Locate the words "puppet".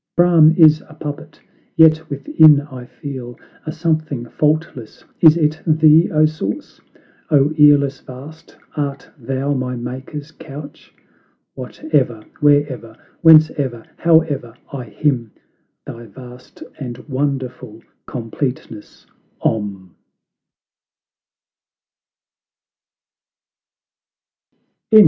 0.95-1.39